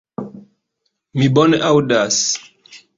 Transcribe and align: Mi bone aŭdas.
Mi 1.21 1.29
bone 1.37 1.63
aŭdas. 1.71 2.23